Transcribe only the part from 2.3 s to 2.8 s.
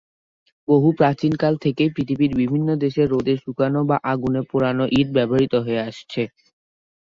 বিভিন্ন